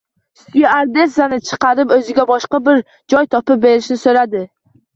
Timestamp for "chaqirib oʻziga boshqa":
1.49-2.63